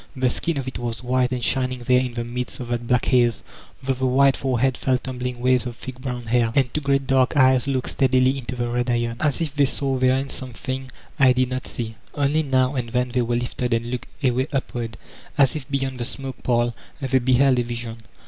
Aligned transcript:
The 0.15 0.31
skin 0.31 0.57
of 0.57 0.67
it 0.67 0.79
was 0.79 1.03
white 1.03 1.31
and 1.31 1.43
shining 1.43 1.83
there 1.83 1.99
in 1.99 2.15
the 2.15 2.23
midst 2.23 2.59
of 2.59 2.69
that 2.69 2.87
black 2.87 3.05
haze; 3.05 3.43
over 3.83 3.93
the 3.93 4.07
wide 4.07 4.35
forehead 4.35 4.75
fell 4.75 4.97
tumbling 4.97 5.39
waves 5.39 5.67
of 5.67 5.75
thick 5.75 5.99
brown 6.01 6.25
hair, 6.25 6.51
and 6.55 6.73
two 6.73 6.81
great 6.81 7.05
dark 7.05 7.37
eyes 7.37 7.67
looked 7.67 7.91
steadily 7.91 8.39
into 8.39 8.55
the 8.55 8.67
red 8.67 8.89
iron, 8.89 9.17
as 9.19 9.41
if 9.41 9.53
they 9.55 9.65
saw 9.65 9.99
therein 9.99 10.29
something 10.29 10.89
I 11.19 11.33
did 11.33 11.51
not 11.51 11.67
see; 11.67 11.93
only 12.15 12.41
now 12.41 12.73
and 12.73 12.89
then 12.89 13.09
they 13.09 13.21
were 13.21 13.35
lifted, 13.35 13.75
and 13.75 13.91
looked 13.91 14.07
away 14.23 14.47
upward, 14.51 14.97
as 15.37 15.55
if 15.55 15.69
beyond 15.69 15.99
the 15.99 16.03
smoke 16.03 16.41
pall 16.41 16.73
they 16.99 17.19
beheld 17.19 17.59
a 17.59 17.63
vision. 17.63 17.97